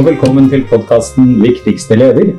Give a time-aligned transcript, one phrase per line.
[0.00, 2.32] Og velkommen til podkasten 'Viktigste leder'.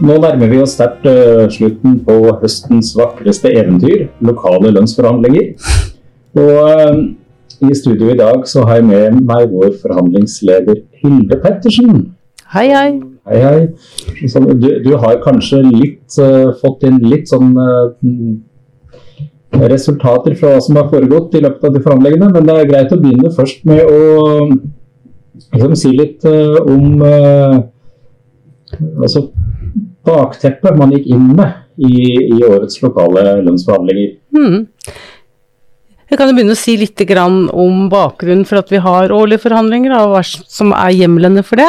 [0.00, 5.50] Nå nærmer vi oss sterkt uh, slutten på høstens vakreste eventyr, lokale lønnsforhandlinger.
[6.34, 7.02] Og uh,
[7.60, 11.92] i studio i dag så har jeg med meg vår forhandlingsleder Hilde Pettersen.
[12.54, 13.02] Hei, hei.
[13.28, 13.60] Hei, hei.
[14.64, 17.52] Du, du, har kanskje litt, uh, fått inn litt sånn
[19.52, 22.96] resultater fra hva som har foregått i løpet av de forhandlingene, men det er greit
[22.96, 24.00] å begynne først med å
[25.52, 27.02] liksom, si litt om
[29.02, 29.28] altså
[30.08, 31.92] bakteppet man gikk inn med i,
[32.34, 34.16] i årets lokale lønnsforhandlinger.
[34.34, 34.66] Mm.
[36.08, 39.92] Jeg kan jo begynne å si litt om bakgrunnen for at vi har årlige forhandlinger,
[39.92, 41.68] og hva som er hjemlene for det.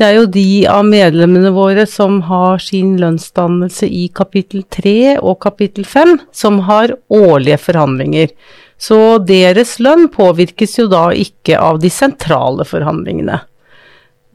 [0.00, 5.42] Det er jo de av medlemmene våre som har sin lønnsdannelse i kapittel 3 og
[5.44, 8.32] kapittel 5, som har årlige forhandlinger.
[8.76, 13.40] Så deres lønn påvirkes jo da ikke av de sentrale forhandlingene.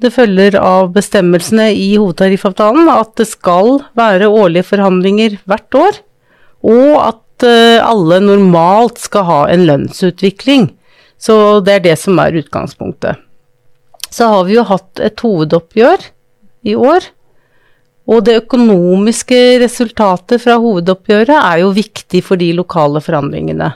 [0.01, 5.99] Det følger av bestemmelsene i hovedtariffavtalen at det skal være årlige forhandlinger hvert år,
[6.65, 10.71] og at eh, alle normalt skal ha en lønnsutvikling.
[11.21, 13.21] Så det er det som er utgangspunktet.
[14.09, 16.07] Så har vi jo hatt et hovedoppgjør
[16.65, 17.05] i år.
[18.09, 23.69] Og det økonomiske resultatet fra hovedoppgjøret er jo viktig for de lokale forhandlingene.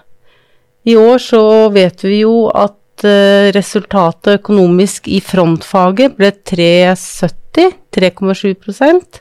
[0.86, 9.20] I år så vet vi jo at Eh, resultatet økonomisk i frontfaget ble 3,70, 3,7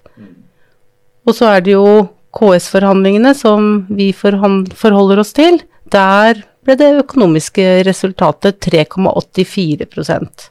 [1.26, 5.58] Og så er det jo KS-forhandlingene som vi forholder oss til.
[5.90, 10.48] Der ble det økonomiske resultatet 3,84%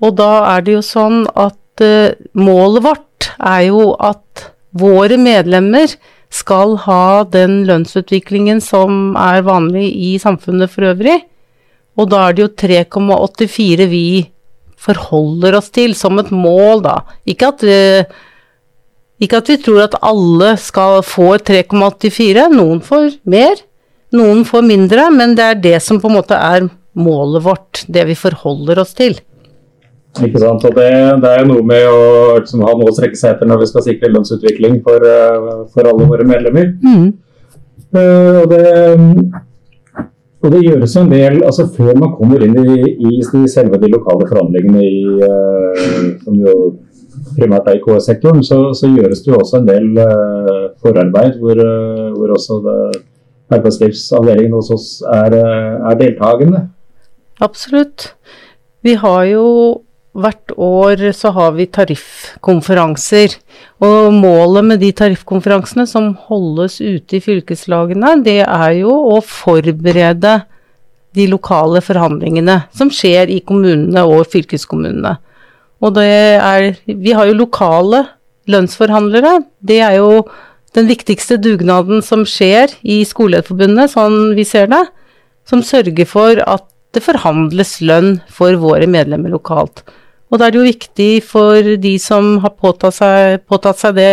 [0.00, 5.90] Og da er det jo sånn at uh, målet vårt er jo at våre medlemmer
[6.32, 11.18] skal ha den lønnsutviklingen som er vanlig i samfunnet for øvrig.
[12.00, 14.06] Og da er det jo 3,84 vi
[14.82, 16.96] forholder oss til som et mål, da.
[17.28, 17.80] Ikke at vi,
[19.22, 22.48] ikke at vi tror at alle skal få 3,84.
[22.56, 23.60] Noen får mer,
[24.16, 26.66] noen får mindre, men det er det som på en måte er
[26.98, 27.84] målet vårt.
[27.86, 29.20] Det vi forholder oss til.
[30.20, 30.64] Ikke sant.
[30.68, 30.88] Og det,
[31.22, 32.00] det er noe med å
[32.36, 35.88] liksom, ha noe å strekke seg etter når vi skal sikre lønnsutvikling for, eh, for
[35.88, 36.74] alle våre medlemmer.
[36.84, 37.06] Mm.
[37.92, 38.66] Uh, og det
[40.42, 44.24] og det gjøres en del altså Før man kommer inn i, i selve de lokale
[44.30, 46.54] forhandlingene i, uh, som jo
[47.36, 51.60] primært er i KS-sektoren, så, så, gjøres det jo også en del uh, forarbeid hvor,
[52.16, 52.58] hvor også
[53.52, 56.66] arbeidslivsavdelingen hos oss er, er deltakende.
[57.44, 58.10] Absolutt.
[58.82, 59.46] Vi har jo
[60.12, 63.36] hvert år så har vi tariffkonferanser.
[63.82, 70.40] Og målet med de tariffkonferansene som holdes ute i fylkeslagene, det er jo å forberede
[71.16, 75.16] de lokale forhandlingene som skjer i kommunene og fylkeskommunene.
[75.82, 76.08] Og det
[76.38, 78.06] er Vi har jo lokale
[78.48, 79.42] lønnsforhandlere.
[79.60, 80.24] Det er jo
[80.74, 84.86] den viktigste dugnaden som skjer i Skolelederforbundet, sånn vi ser det.
[85.44, 86.64] Som sørger for at
[86.94, 89.82] det forhandles lønn for våre medlemmer lokalt.
[90.32, 94.12] Og da er det jo viktig for de som har påtatt seg, påtatt seg det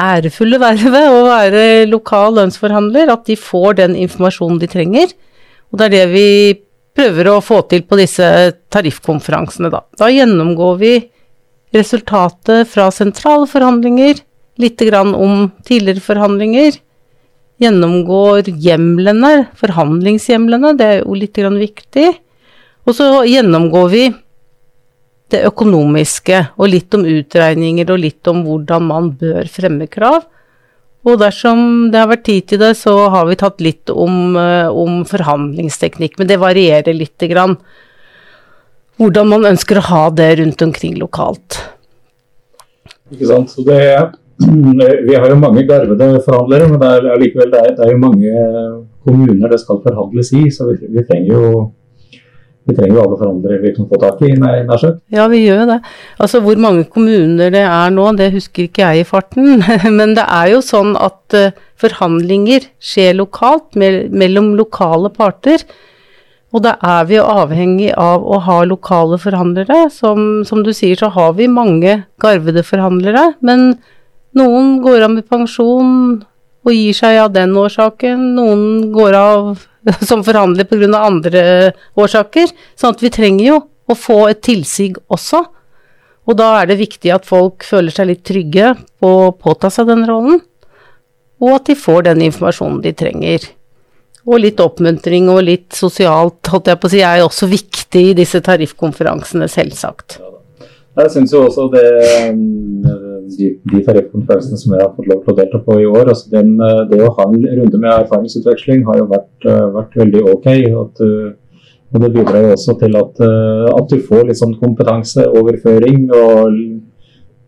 [0.00, 5.14] ærefulle vervet å være lokal lønnsforhandler, at de får den informasjonen de trenger.
[5.72, 6.28] Og det er det vi
[6.96, 8.26] prøver å få til på disse
[8.74, 9.80] tariffkonferansene, da.
[9.96, 10.94] Da gjennomgår vi
[11.72, 14.20] resultatet fra sentrale forhandlinger,
[14.60, 16.76] litt grann om tidligere forhandlinger.
[17.64, 22.10] Gjennomgår hjemlene, forhandlingshjemlene, det er jo litt grann viktig.
[22.84, 24.04] Og så gjennomgår vi
[25.32, 30.22] det økonomiske, og litt om utregninger og litt om hvordan man bør fremme krav.
[31.08, 34.68] Og dersom det har vært tid til det, så har vi tatt litt om, eh,
[34.68, 37.56] om forhandlingsteknikk, men det varierer lite grann.
[39.00, 41.56] Hvordan man ønsker å ha det rundt omkring lokalt.
[43.10, 43.48] Ikke sant.
[43.50, 43.80] Så det,
[45.08, 48.04] vi har jo mange garvede forhandlere, men det er, likevel, det er, det er jo
[48.04, 48.46] mange
[49.04, 51.44] kommuner det skal forhandles i, så vi, vi trenger jo
[52.68, 55.00] vi trenger jo alle forhandlere vi kan få tak i, nær sagt.
[55.12, 55.78] Ja, vi gjør jo det.
[56.20, 59.64] Altså hvor mange kommuner det er nå, det husker ikke jeg i farten.
[59.98, 65.64] Men det er jo sånn at uh, forhandlinger skjer lokalt, mellom lokale parter.
[66.50, 69.86] Og da er vi jo avhengig av å ha lokale forhandlere.
[69.94, 73.30] Som, som du sier, så har vi mange garvede forhandlere.
[73.46, 73.72] Men
[74.36, 76.20] noen går av med pensjon
[76.60, 78.34] og gir seg av den årsaken.
[78.36, 79.66] Noen går av
[80.08, 80.90] som forhandler pga.
[80.98, 81.42] andre
[81.98, 82.52] årsaker.
[82.78, 83.58] Sånn at vi trenger jo
[83.90, 85.42] å få et tilsig også.
[86.28, 89.88] Og da er det viktig at folk føler seg litt trygge på å påta seg
[89.90, 90.42] den rollen,
[91.40, 93.48] og at de får den informasjonen de trenger.
[94.28, 98.04] Og litt oppmuntring og litt sosialt, holdt jeg på å si, er jo også viktig
[98.10, 100.20] i disse tariffkonferansene, selvsagt.
[101.00, 101.86] Jeg syns jo også det
[103.30, 106.32] de, de tariffkonferansene som jeg har fått lov til å delta på i år, altså
[106.32, 106.56] den,
[106.90, 110.48] det å ha en runde med erfaringsutveksling har jo vært, vært veldig ok.
[110.82, 111.04] At,
[111.90, 113.22] og det bidrar jo også til at,
[113.76, 116.58] at du får litt sånn kompetanseoverføring og,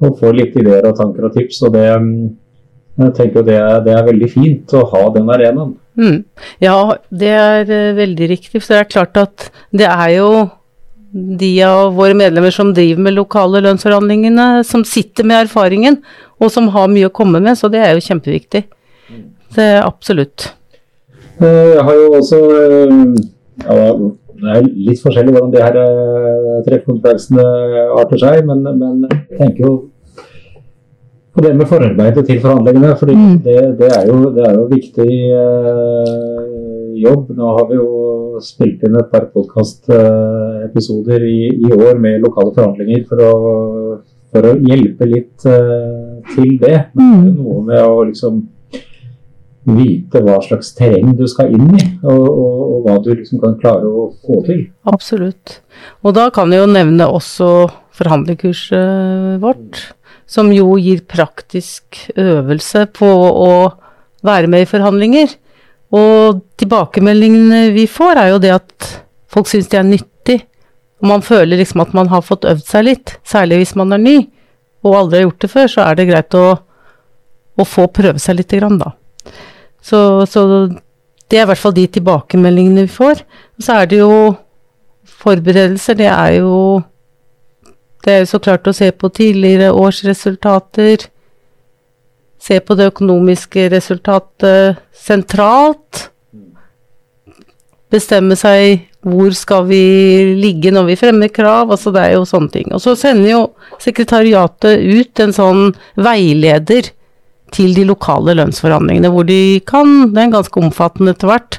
[0.03, 1.61] og får litt ideer og tanker og tips.
[1.67, 1.87] og det
[3.01, 5.77] jeg tenker det er, det er veldig fint å ha den arenaen.
[5.97, 6.19] Mm.
[6.61, 6.77] Ja,
[7.09, 8.61] det er veldig riktig.
[8.61, 10.29] For det er klart at det er jo
[11.13, 16.01] de av våre medlemmer som driver med lokale lønnsforhandlingene, som sitter med erfaringen,
[16.41, 18.65] og som har mye å komme med, så det er jo kjempeviktig.
[19.53, 20.49] Det er absolutt.
[21.37, 22.93] Eh, jeg har jo også eh,
[23.67, 23.77] ja,
[24.43, 25.77] Det er litt forskjellig hvordan de her
[26.67, 27.45] treffkonferansene
[28.01, 29.75] arter seg, men, men jeg tenker jo
[31.33, 32.97] på det med forarbeidet til forhandlingene.
[32.97, 33.39] for mm.
[33.45, 33.91] det, det,
[34.37, 37.31] det er jo viktig eh, jobb.
[37.37, 43.05] Nå har vi jo spilt inn et par podkastepisoder i, i, år med lokale forhandlinger
[43.09, 43.33] for å,
[44.33, 46.79] for å hjelpe litt eh, til det.
[46.99, 48.43] Men det er jo noe med å liksom
[49.63, 53.55] vite hva slags terreng du skal inn i, og, og, og, hva du liksom kan
[53.61, 54.65] klare å få til.
[54.91, 55.61] Absolutt.
[56.03, 57.51] Og da kan jeg jo nevne også
[57.95, 59.93] forhandlerkurset vårt
[60.33, 63.53] som jo gir praktisk øvelse på å
[64.25, 65.35] være med i forhandlinger.
[65.93, 68.89] Og tilbakemeldingene vi får, er jo det at
[69.33, 70.39] folk syns de er nyttig.
[71.03, 74.03] Og man føler liksom at man har fått øvd seg litt, særlig hvis man er
[74.03, 74.17] ny
[74.83, 76.47] og aldri har gjort det før, så er det greit å,
[77.55, 78.95] å få prøve seg lite grann, da.
[79.83, 79.99] Så,
[80.31, 80.43] så,
[81.31, 83.23] det er i hvert fall de tilbakemeldingene vi får.
[83.59, 84.17] Og så er det jo
[85.23, 86.57] forberedelser, det er jo
[88.03, 91.05] det er jo så klart å se på tidligere årsresultater,
[92.43, 96.09] se på det økonomiske resultatet sentralt,
[97.93, 99.83] bestemme seg hvor skal vi
[100.39, 102.69] ligge når vi fremmer krav, altså det er jo sånne ting.
[102.75, 103.43] Og så sender jo
[103.83, 105.63] sekretariatet ut en sånn
[105.99, 106.93] veileder
[107.53, 111.59] til de lokale lønnsforhandlingene, hvor de kan, det er ganske omfattende etter hvert,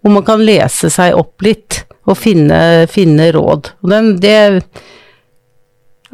[0.00, 3.74] hvor man kan lese seg opp litt og finne, finne råd.
[3.84, 4.36] Og den, det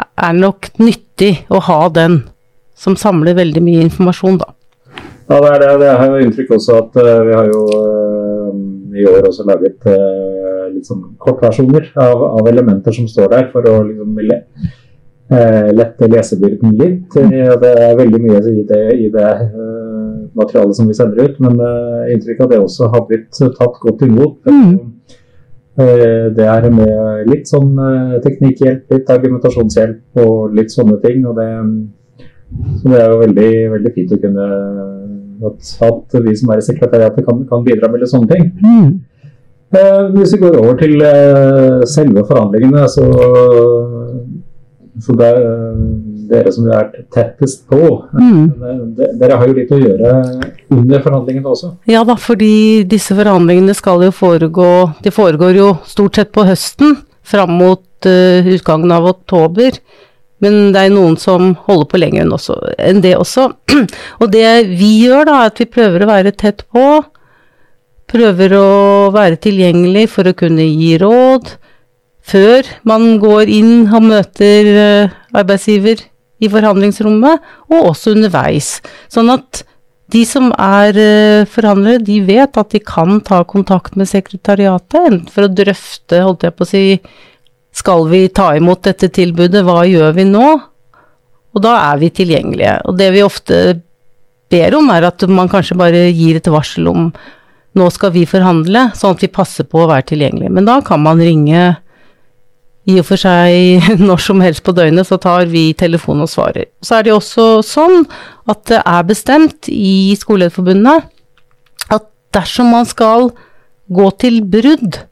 [0.01, 2.23] er nok nyttig å ha den,
[2.81, 4.55] som samler veldig mye informasjon, da.
[5.31, 5.75] Ja, det er det.
[5.81, 8.55] Det har jo inntrykk også at uh, vi har jo uh,
[8.99, 13.69] i år også laget uh, litt sånn kortversjoner av, av, elementer som står der, for
[13.69, 14.39] å liksom le,
[15.79, 17.15] lette lesebyrden litt.
[17.15, 19.29] det er veldig mye i det, i det
[20.35, 21.61] materialet som vi sender ut, men
[22.11, 24.51] inntrykk av det også har blitt tatt godt imot.
[24.51, 24.75] Mm.
[26.35, 27.79] Det er med litt sånn
[28.27, 31.23] teknikkhjelp, litt argumentasjonshjelp og litt sånne ting.
[31.31, 31.49] og det,
[32.81, 34.49] så det er jo veldig, veldig fint å kunne
[35.47, 38.51] at, at vi som er i sekretariatet kan, kan bidra med litt sånne ting.
[38.61, 38.91] Mm.
[39.71, 43.07] Eh, hvis vi går over til eh, selve forhandlingene, så,
[45.01, 45.31] så det,
[46.31, 47.81] dere som er tettest på.
[48.15, 48.97] Mm.
[49.21, 50.15] Dere har jo litt å gjøre
[50.75, 51.73] under forhandlingene også?
[51.91, 54.71] Ja da, fordi disse forhandlingene skal jo foregå
[55.05, 59.79] De foregår jo stort sett på høsten, fram mot uh, utgangen av oktober.
[60.45, 63.51] Men det er noen som holder på lenger enn, også, enn det også.
[64.21, 66.85] Og det vi gjør, da, er at vi prøver å være tett på.
[68.11, 68.69] Prøver å
[69.15, 71.53] være tilgjengelig for å kunne gi råd
[72.31, 76.05] før man går inn og møter uh, arbeidsgiver
[76.41, 77.43] i forhandlingsrommet,
[77.73, 78.79] og også underveis.
[79.13, 79.65] Sånn at
[80.11, 85.33] de som er uh, forhandlere, de vet at de kan ta kontakt med sekretariatet, enten
[85.33, 86.85] for å drøfte, holdt jeg på å si,
[87.81, 90.49] skal vi ta imot dette tilbudet, hva gjør vi nå?
[91.51, 92.77] Og da er vi tilgjengelige.
[92.87, 93.61] Og det vi ofte
[94.51, 97.11] ber om, er at man kanskje bare gir et varsel om
[97.79, 100.51] nå skal vi forhandle, sånn at vi passer på å være tilgjengelige.
[100.57, 101.69] Men da kan man ringe
[102.89, 106.67] i og for seg når som helst på døgnet, så tar vi telefon og svarer.
[106.83, 108.05] Så er det også sånn
[108.51, 111.07] at det er bestemt i Skolelederforbundet
[111.95, 113.31] at dersom man skal
[113.91, 115.03] gå til brudd,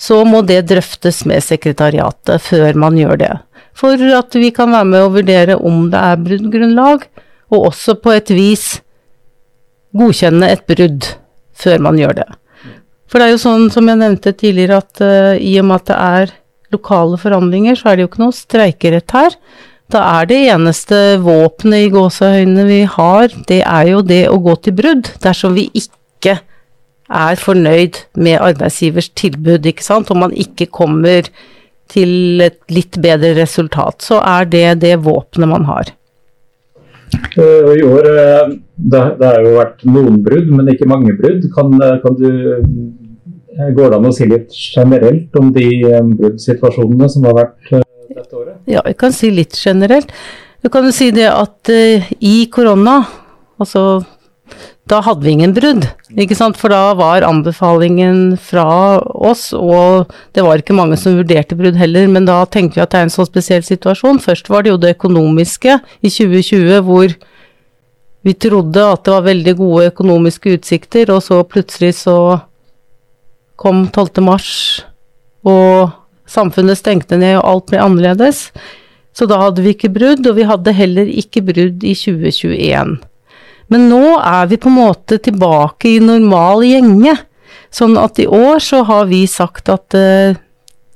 [0.00, 3.32] så må det drøftes med sekretariatet før man gjør det.
[3.76, 7.04] For at vi kan være med å vurdere om det er bruddgrunnlag,
[7.50, 8.66] og også på et vis
[9.96, 11.08] godkjenne et brudd
[11.60, 12.28] før man gjør det.
[13.10, 15.90] For det er jo sånn som jeg nevnte tidligere, at uh, i og med at
[15.90, 16.36] det er
[16.70, 19.36] lokale forhandlinger, så er det jo ikke noe streikerett her.
[19.90, 24.54] Da er det eneste våpenet i gåseøynene vi har, det er jo det å gå
[24.62, 25.98] til brudd dersom vi ikke
[27.10, 31.26] er fornøyd med arbeidsgivers tilbud, ikke sant, om man ikke kommer
[31.90, 35.90] til et litt bedre resultat, så er det det våpenet man har.
[37.34, 41.48] Uh, I år uh, det, det har jo vært noen brudd, men ikke mange brudd.
[41.54, 41.74] Kan,
[42.04, 42.28] kan du,
[43.74, 45.66] går det an å si litt generelt om de
[46.14, 48.54] bruddsituasjonene som har vært dette året?
[48.70, 50.14] Ja, jeg kan si litt generelt.
[50.62, 53.00] Du kan jo si det at i korona,
[53.58, 54.04] altså
[54.90, 55.84] da hadde vi ingen brudd,
[56.18, 56.58] ikke sant.
[56.58, 62.08] For da var anbefalingen fra oss, og det var ikke mange som vurderte brudd heller,
[62.10, 64.18] men da tenkte vi at det er en så spesiell situasjon.
[64.22, 67.14] Først var det jo det økonomiske i 2020 hvor
[68.26, 72.16] vi trodde at det var veldig gode økonomiske utsikter, og så plutselig så
[73.60, 74.20] kom 12.
[74.24, 74.50] mars,
[75.46, 75.92] og
[76.28, 78.48] samfunnet stengte ned, og alt ble annerledes.
[79.16, 82.98] Så da hadde vi ikke brudd, og vi hadde heller ikke brudd i 2021.
[83.70, 87.14] Men nå er vi på en måte tilbake i normal gjenge.
[87.70, 90.34] Sånn at i år så har vi sagt at uh,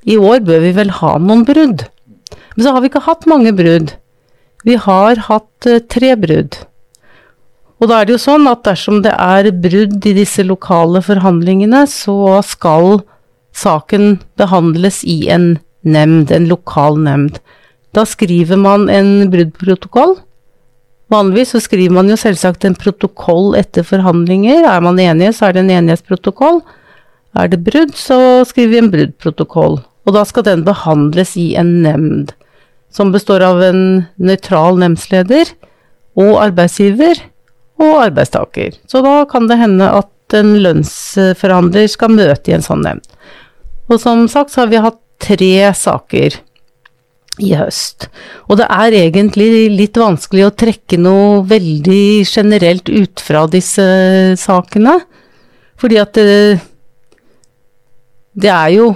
[0.04, 1.87] i år bør vi vel ha noen brudd.
[2.57, 3.95] Men så har vi ikke hatt mange brudd.
[4.66, 6.59] Vi har hatt uh, tre brudd.
[7.78, 11.85] Og da er det jo sånn at dersom det er brudd i disse lokale forhandlingene,
[11.90, 13.04] så skal
[13.54, 15.52] saken behandles i en
[15.87, 17.38] nemnd, en lokal nemnd.
[17.95, 20.16] Da skriver man en bruddprotokoll
[21.12, 24.64] Vanligvis så skriver man jo selvsagt en protokoll etter forhandlinger.
[24.64, 26.62] Er man enige, så er det en enighetsprotokoll.
[27.37, 28.16] Er det brudd, så
[28.49, 29.78] skriver vi en bruddprotokoll.
[30.04, 32.32] Og da skal den behandles i en nemnd,
[32.92, 33.84] som består av en
[34.16, 35.52] nøytral nemndsleder
[36.20, 37.20] og arbeidsgiver
[37.82, 38.76] og arbeidstaker.
[38.87, 43.06] Så da kan det hende at en lønnsforhandler skal møte i en sånn nemnd.
[43.90, 46.38] Og som sagt så har vi hatt tre saker
[47.42, 48.08] i høst.
[48.48, 53.86] Og det er egentlig litt vanskelig å trekke noe veldig generelt ut fra disse
[54.38, 55.00] sakene.
[55.80, 56.60] Fordi at det,
[58.38, 58.92] det er jo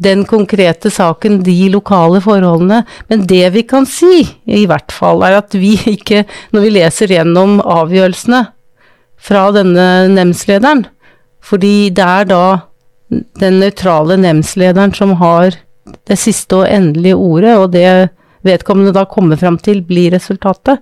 [0.00, 2.84] den konkrete saken, de lokale forholdene.
[3.12, 6.24] Men det vi kan si, i hvert fall, er at vi ikke,
[6.54, 8.46] når vi leser gjennom avgjørelsene
[9.20, 10.86] fra denne nemndslederen
[11.44, 12.44] Fordi det er da
[13.40, 15.58] den nøytrale nemndslederen som har
[16.08, 17.86] det siste og endelige ordet, og det
[18.46, 20.80] vedkommende da kommer fram til, blir resultatet.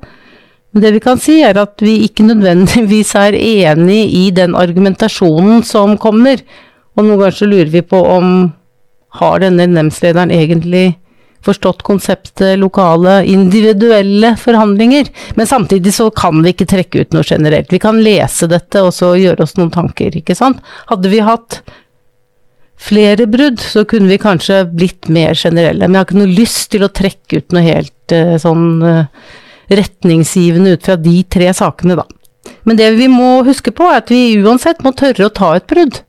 [0.70, 5.64] Men det vi kan si, er at vi ikke nødvendigvis er enig i den argumentasjonen
[5.66, 6.42] som kommer.
[6.96, 8.48] Og noen ganger så lurer vi på om
[9.18, 10.98] har denne nemndslederen egentlig
[11.44, 15.08] forstått konseptet lokale, individuelle forhandlinger.
[15.34, 17.72] Men samtidig så kan vi ikke trekke ut noe generelt.
[17.72, 20.60] Vi kan lese dette og så gjøre oss noen tanker, ikke sant.
[20.90, 21.62] Hadde vi hatt
[22.78, 25.86] flere brudd, så kunne vi kanskje blitt mer generelle.
[25.86, 29.34] Men jeg har ikke noe lyst til å trekke ut noe helt uh, sånn uh,
[29.68, 32.06] retningsgivende ut fra de tre sakene, da.
[32.68, 35.66] Men det vi må huske på, er at vi uansett må tørre å ta et
[35.68, 36.00] brudd.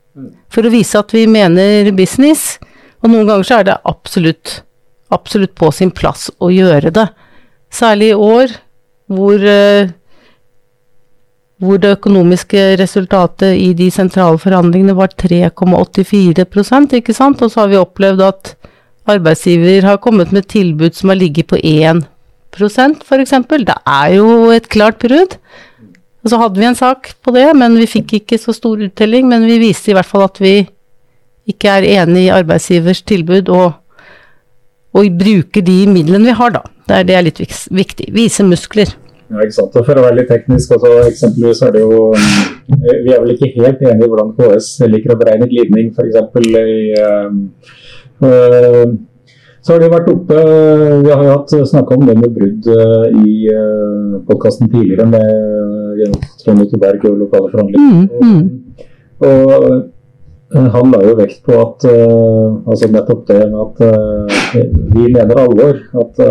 [0.52, 2.58] For å vise at vi mener business.
[3.00, 4.60] Og noen ganger så er det absolutt,
[5.14, 7.06] absolutt på sin plass å gjøre det.
[7.72, 8.54] Særlig i år,
[9.10, 9.90] hvor uh,
[11.60, 17.72] hvor det økonomiske resultatet i de sentrale forhandlingene var 3,84% ikke sant, og så har
[17.72, 18.54] vi opplevd at
[19.10, 23.34] arbeidsgiver har kommet med tilbud som har ligget på 1% f.eks.
[23.50, 25.36] Det er jo et klart brudd.
[26.20, 29.28] Og så hadde vi en sak på det, men vi fikk ikke så stor uttelling.
[29.28, 30.54] Men vi viste i hvert fall at vi
[31.48, 33.72] ikke er enig i arbeidsgivers tilbud, og,
[34.92, 36.64] og bruker de midlene vi har, da.
[36.88, 37.40] Det er, det er litt
[37.70, 38.10] viktig.
[38.14, 38.92] Vise muskler.
[39.30, 39.76] Ja, ikke sant.
[39.78, 43.36] Og For å være litt teknisk, altså, eksempelvis er det jo eh, Vi er vel
[43.36, 46.18] ikke helt enige i hvordan KS liker å beregne glidning, f.eks.
[46.42, 47.30] i uh,
[48.26, 48.90] uh,
[49.60, 50.36] så har det vært oppe
[51.04, 52.68] Vi har jo hatt snakka om det med brudd
[53.20, 53.34] i
[54.24, 58.06] podkasten tidligere med Trond Otto Berg og lokale forhandlinger.
[58.08, 58.86] Mm, mm.
[59.28, 59.66] Og,
[60.56, 64.64] og han la jo vekt på at altså nettopp det med at
[64.96, 65.76] vi mener alvor.
[66.06, 66.24] At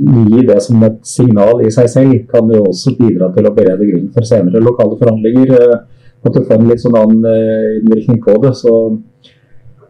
[0.00, 3.88] gi det som et signal i seg selv, kan jo også bidra til å berede
[3.88, 5.54] grunn for senere lokale forhandlinger.
[6.20, 8.54] At du får en litt sånn annen eh, innvirkning på det.
[8.60, 8.74] så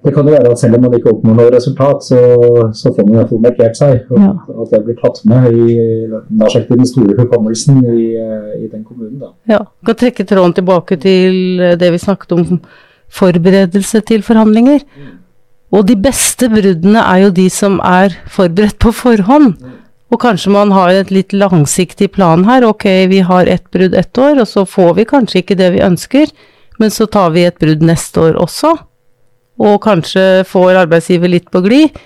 [0.00, 2.21] det kan jo være at selv om man ikke oppnår noe resultat, så,
[2.73, 3.99] så får man i hvert fall markert seg.
[4.09, 4.31] Og ja.
[4.62, 5.75] At det blir tatt med i,
[6.47, 9.19] sagt, i den store hukommelsen i, i, den kommunen.
[9.21, 9.35] Da.
[9.50, 12.47] Ja, kan trekke tråden tilbake til det vi snakket om
[13.21, 14.87] forberedelse til forhandlinger.
[14.88, 15.19] Mm.
[15.76, 19.52] Og de beste bruddene er jo de som er forberedt på forhånd.
[20.11, 22.67] Og kanskje man har et litt langsiktig plan her.
[22.67, 25.85] Ok, vi har ett brudd ett år, og så får vi kanskje ikke det vi
[25.87, 26.33] ønsker,
[26.83, 28.75] men så tar vi et brudd neste år også.
[29.61, 32.00] Og kanskje får arbeidsgiver litt på glid.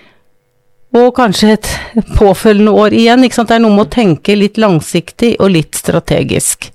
[0.95, 1.71] Og kanskje et
[2.19, 3.25] påfølgende år igjen.
[3.25, 3.51] Ikke sant?
[3.51, 6.69] Det er noe med å tenke litt langsiktig og litt strategisk.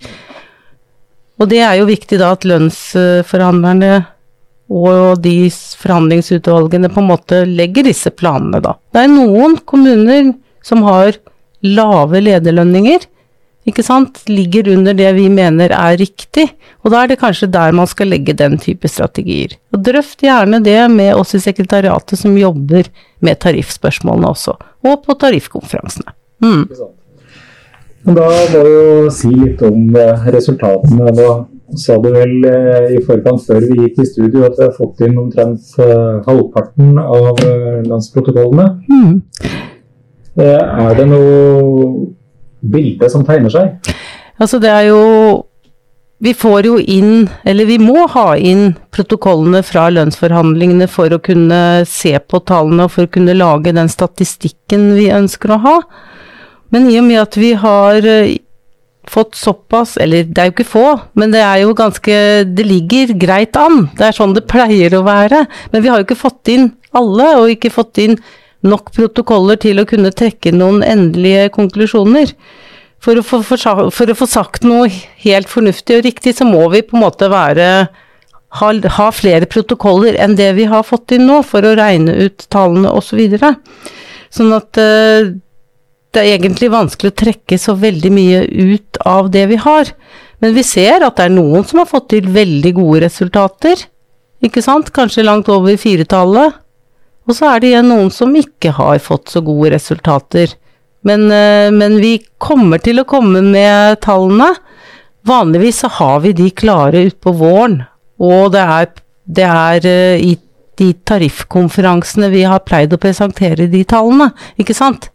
[1.39, 3.93] Og det er jo viktig da at lønnsforhandlerne
[4.69, 8.75] og de forhandlingsutvalgene på en måte legger disse planene, da.
[8.93, 10.33] Det er noen kommuner
[10.65, 11.17] som har
[11.65, 13.07] lave lederlønninger.
[13.69, 16.47] ikke sant, ligger under det vi mener er riktig.
[16.81, 19.53] Og da er det kanskje der man skal legge den type strategier.
[19.75, 22.89] Og drøft gjerne det med oss i sekretariatet som jobber
[23.21, 24.55] med tariffspørsmålene også,
[24.87, 26.15] og på tariffkonferansene.
[26.41, 26.65] Mm.
[28.09, 31.11] Da må du jo si litt om eh, resultatene.
[31.13, 31.29] Da
[31.77, 35.03] sa du vel eh, i forkant før vi gikk i studio at vi har fått
[35.05, 37.43] inn omtrent uh, halvparten av
[37.85, 38.71] landsprotokollene.
[38.89, 39.67] Mm.
[40.45, 42.09] Er det noe
[42.59, 43.93] bilde som tegner seg?
[44.39, 45.03] Altså det er jo
[46.19, 51.85] Vi får jo inn, eller vi må ha inn protokollene fra lønnsforhandlingene for å kunne
[51.87, 55.75] se på tallene og for å kunne lage den statistikken vi ønsker å ha.
[56.75, 58.35] Men i og med at vi har eh,
[59.07, 62.17] fått såpass, eller det er jo ikke få, men det er jo ganske
[62.51, 63.87] Det ligger greit an.
[63.95, 65.45] Det er sånn det pleier å være.
[65.71, 68.19] Men vi har jo ikke fått inn alle, og ikke fått inn
[68.65, 72.33] nok protokoller til å kunne trekke noen endelige konklusjoner.
[72.99, 74.89] For å, få, for, å få sagt noe
[75.23, 77.69] helt fornuftig og riktig, så må vi på en måte være
[78.59, 82.47] ha, ha flere protokoller enn det vi har fått inn nå, for å regne ut
[82.51, 83.21] tallene osv.
[83.39, 83.53] Så
[84.41, 85.29] sånn at uh,
[86.13, 88.41] det er egentlig vanskelig å trekke så veldig mye
[88.73, 89.93] ut av det vi har.
[90.43, 93.85] Men vi ser at det er noen som har fått til veldig gode resultater.
[94.45, 94.91] Ikke sant?
[94.95, 96.57] Kanskje langt over firetallet.
[97.27, 100.55] Og så er det igjen noen som ikke har fått så gode resultater.
[101.01, 104.51] Men, eh, men, vi kommer til å komme med tallene.
[105.27, 107.81] Vanligvis så har vi de klare utpå våren,
[108.19, 108.87] og det er,
[109.27, 110.37] det er eh, i
[110.79, 115.09] de tariffkonferansene vi har pleid å presentere de tallene, ikke sant?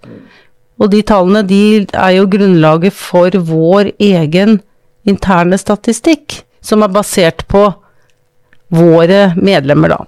[0.81, 4.59] Og de tallene de er jo grunnlaget for vår egen
[5.09, 7.65] interne statistikk, som er basert på
[8.75, 10.05] våre medlemmer, da.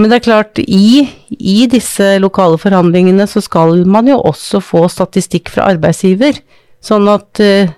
[0.00, 4.86] Men det er klart, i, i, disse lokale forhandlingene så skal man jo også få
[4.88, 6.38] statistikk fra arbeidsgiver.
[6.80, 7.68] Sånn at uh,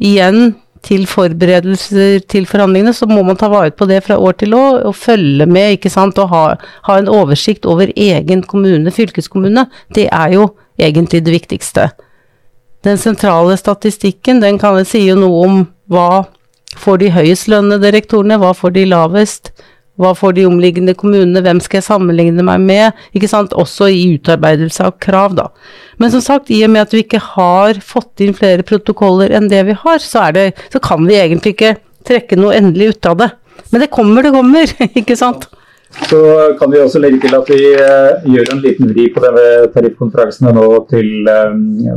[0.00, 0.54] igjen,
[0.88, 4.86] til forberedelser til forhandlingene, så må man ta vare på det fra år til år
[4.88, 6.42] og følge med, ikke sant, og ha,
[6.86, 9.66] ha en oversikt over egen kommune, fylkeskommune.
[9.94, 10.48] Det er jo
[10.80, 11.88] egentlig det viktigste.
[12.86, 16.24] Den sentrale statistikken, den kan si jo noe om hva
[16.78, 19.50] får de høyest lønnede rektorene, hva får de lavest,
[19.98, 23.02] hva får de omliggende kommunene, hvem skal jeg sammenligne meg med?
[23.18, 25.48] Ikke sant, også i utarbeidelse av krav, da.
[25.98, 29.50] Men som sagt, i og med at vi ikke har fått inn flere protokoller enn
[29.50, 31.76] det vi har, så, det, så kan vi egentlig ikke
[32.08, 33.30] trekke noe endelig ut av det.
[33.72, 35.48] Men det kommer, det kommer, ikke sant.
[36.08, 36.18] Så
[36.60, 40.50] kan vi også legge til at vi uh, gjør en liten vri på denne tariffkonferansen
[40.52, 41.54] nå til uh,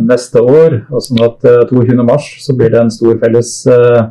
[0.07, 0.77] neste år.
[0.89, 4.07] og sånn at uh, 22.3 så blir det en stor felles uh,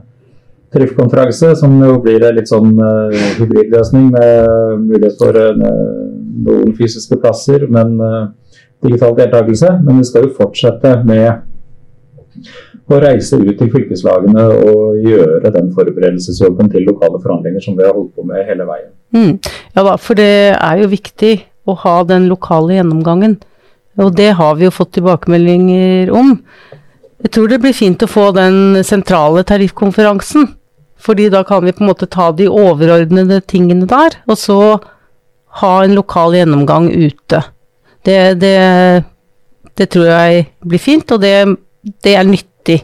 [0.74, 5.70] tariffkonferanse, som jo blir en litt sånn uh, hybridløsning med mulighet for uh,
[6.46, 8.28] noen fysiske plasser, men uh,
[8.84, 9.72] digital deltakelse.
[9.84, 11.42] Men vi skal jo fortsette med
[12.90, 17.94] å reise ut til fylkeslagene og gjøre den forberedelsesjobben til lokale forhandlinger som vi har
[17.94, 18.90] holdt på med hele veien.
[19.14, 19.32] Mm.
[19.76, 21.34] Ja da, for det er jo viktig
[21.70, 23.38] å ha den lokale gjennomgangen.
[24.00, 26.36] Og det har vi jo fått tilbakemeldinger om.
[27.20, 30.48] Jeg tror det blir fint å få den sentrale tariffkonferansen
[31.00, 34.60] fordi da kan vi på en måte ta de overordnede tingene der, og så
[35.60, 37.42] ha en lokal gjennomgang ute.
[38.06, 38.54] Det, det,
[39.76, 41.34] det tror jeg blir fint, og det,
[42.04, 42.78] det, er nyttig.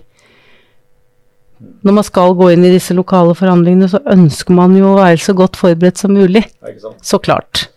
[1.86, 5.22] Når man skal gå inn i disse lokale forhandlingene, så ønsker man jo å være
[5.22, 6.44] så godt forberedt som mulig.
[7.04, 7.68] Så klart.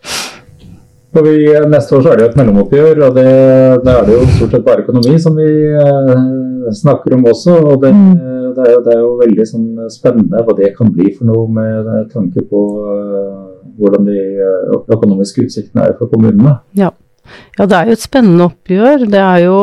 [1.09, 3.29] For vi, neste år så er det jo et mellomoppgjør, og det,
[3.85, 6.11] det er det jo stort sett bare økonomi som vi eh,
[6.81, 7.55] snakker om også.
[7.63, 8.11] og det, mm.
[8.57, 11.47] det, er jo, det, er jo, veldig sånn, spennende hva det kan bli for noe
[11.55, 13.41] med tanke på uh,
[13.79, 14.21] hvordan de
[14.93, 16.59] økonomiske utsiktene er for kommunene.
[16.77, 16.93] Ja.
[17.57, 19.09] ja, det er jo et spennende oppgjør.
[19.09, 19.59] Det er jo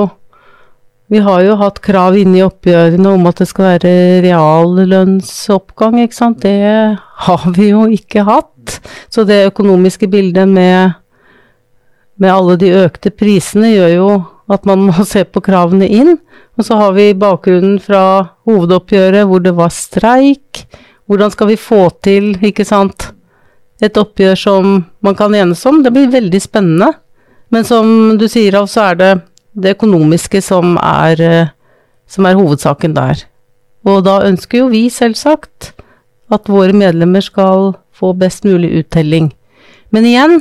[1.07, 3.91] vi har jo hatt krav inne i oppgjørene om at det skal være
[4.25, 6.43] reallønnsoppgang, ikke sant.
[6.43, 8.81] Det har vi jo ikke hatt.
[9.15, 10.97] Så det økonomiske bildet med
[12.21, 14.09] med alle de økte prisene gjør jo
[14.53, 16.17] at man må se på kravene inn.
[16.57, 18.03] Og så har vi bakgrunnen fra
[18.49, 20.65] hovedoppgjøret hvor det var streik.
[21.07, 23.11] Hvordan skal vi få til, ikke sant,
[23.85, 24.71] et oppgjør som
[25.05, 25.83] man kan enes om?
[25.85, 26.95] Det blir veldig spennende.
[27.53, 29.13] Men som du sier Alf, så er det
[29.57, 31.53] det økonomiske som er, eh,
[32.09, 33.23] som er hovedsaken der.
[33.87, 35.73] Og da ønsker jo vi selvsagt
[36.33, 39.31] at våre medlemmer skal få best mulig uttelling.
[39.95, 40.41] Men igjen,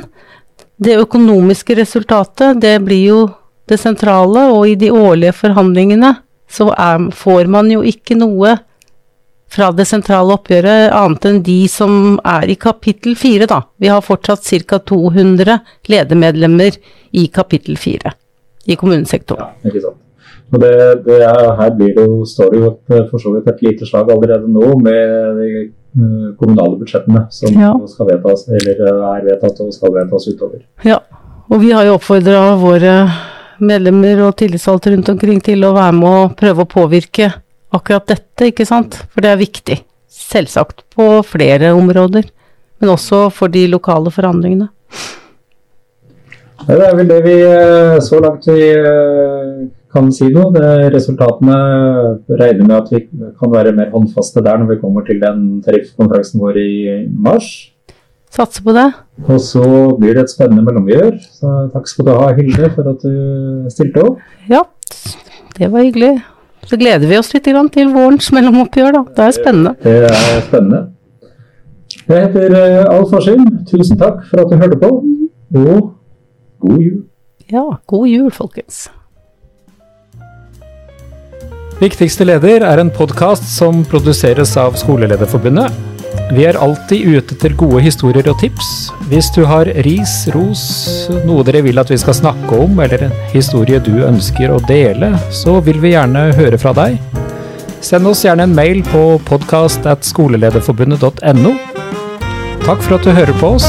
[0.76, 3.20] det økonomiske resultatet, det blir jo
[3.66, 6.12] det sentrale, og i de årlige forhandlingene
[6.52, 8.54] så er, får man jo ikke noe
[9.50, 13.62] fra det sentrale oppgjøret, annet enn de som er i kapittel fire, da.
[13.78, 14.78] Vi har fortsatt ca.
[14.78, 15.58] 200
[15.90, 16.78] ledermedlemmer
[17.16, 18.12] i kapittel fire
[18.66, 19.54] i kommunesektoren.
[19.62, 20.02] Ja, ikke sant.
[20.54, 20.74] Og det,
[21.06, 22.68] det er, her blir det jo, står det jo
[23.10, 25.40] for så vidt et lite slag allerede nå med
[26.38, 27.72] kommunale budsjettene som Ja.
[27.88, 30.60] skal vedtas, eller er vedtatt og skal vedtas utover.
[30.84, 30.98] Ja,
[31.50, 32.94] og vi har jo oppfordra våre
[33.60, 37.32] medlemmer og tillitsvalgte rundt omkring til å være med og prøve å påvirke
[37.72, 38.98] akkurat dette, ikke sant?
[39.12, 39.78] For det er viktig.
[40.08, 42.24] Selvsagt på flere områder,
[42.80, 44.68] men også for de lokale forandringene.
[46.66, 50.52] Det er vel det vi eh, så langt vi eh, kan si noe.
[50.54, 51.56] Det Resultatene
[52.28, 53.00] regner med at vi
[53.40, 56.70] kan være mer håndfaste der når vi kommer til den tariffkonferansen vår i
[57.28, 57.48] mars.
[58.36, 58.88] Satser på det.
[59.24, 59.64] Og så
[59.96, 61.14] blir det et spennende mellomgjør.
[61.38, 64.18] Så takk skal du ha, Hilde, for at du stilte opp.
[64.50, 64.64] Ja,
[65.56, 66.18] det var hyggelig.
[66.66, 69.02] Så gleder vi oss litt til vårens mellomoppgjør, da.
[69.16, 69.74] Det er spennende.
[69.84, 70.82] Det er spennende.
[72.06, 73.46] Jeg heter eh, Alf Askim.
[73.70, 74.90] Tusen takk for at du hørte på,
[75.62, 75.80] og
[76.66, 77.00] god jul.
[77.50, 78.88] Ja, god jul, folkens.
[81.76, 85.68] Viktigste leder er en podkast som produseres av Skolelederforbundet.
[86.32, 88.88] Vi er alltid ute etter gode historier og tips.
[89.10, 90.62] Hvis du har ris, ros,
[91.28, 95.20] noe dere vil at vi skal snakke om, eller en historie du ønsker å dele,
[95.28, 96.96] så vil vi gjerne høre fra deg.
[97.84, 101.52] Send oss gjerne en mail på podkast.skolelederforbundet.no.
[102.64, 103.68] Takk for at du hører på oss.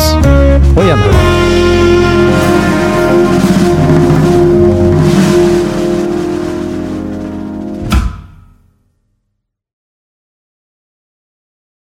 [0.72, 1.37] På gjenhør.